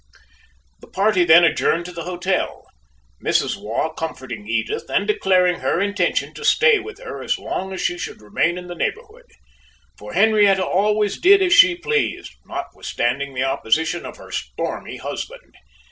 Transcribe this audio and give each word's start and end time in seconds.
The 0.79 0.87
party 0.87 1.25
then 1.25 1.43
adjourned 1.43 1.85
to 1.85 1.91
the 1.91 2.05
hotel. 2.05 2.65
Mrs. 3.23 3.55
Waugh 3.55 3.93
comforting 3.93 4.47
Edith, 4.47 4.89
and 4.89 5.05
declaring 5.07 5.59
her 5.59 5.79
intention 5.79 6.33
to 6.33 6.43
stay 6.43 6.79
with 6.79 6.97
her 6.97 7.21
as 7.21 7.37
long 7.37 7.71
as 7.71 7.81
she 7.81 7.99
should 7.99 8.19
remain 8.19 8.57
in 8.57 8.65
the 8.65 8.73
neighborhood 8.73 9.27
for 9.99 10.13
Henrietta 10.13 10.65
always 10.65 11.19
did 11.21 11.43
as 11.43 11.53
she 11.53 11.75
pleased, 11.75 12.33
notwithstanding 12.47 13.35
the 13.35 13.43
opposition 13.43 14.03
of 14.03 14.17
her 14.17 14.31
stormy 14.31 14.97
husband. 14.97 15.53